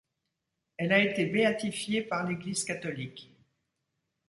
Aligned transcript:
Elle 0.77 0.93
a 0.93 0.97
été 0.97 1.27
béatifiée 1.27 2.01
par 2.01 2.23
l'Église 2.27 2.63
catholique. 2.63 3.35